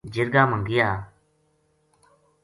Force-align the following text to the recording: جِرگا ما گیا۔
جِرگا 0.13 0.43
ما 0.49 0.57
گیا۔ 0.67 0.89